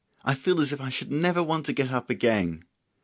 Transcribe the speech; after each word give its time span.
I 0.25 0.33
feel 0.33 0.59
as 0.61 0.73
if 0.73 0.81
I 0.81 0.89
should 0.89 1.11
never 1.11 1.43
want 1.43 1.67
to 1.67 1.73
get 1.73 1.91
up 1.91 2.09
again!" 2.09 2.65